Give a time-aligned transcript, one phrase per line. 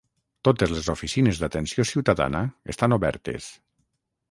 [0.47, 2.43] Totes les oficines d'atenció ciutadana
[2.75, 3.53] estan obertes.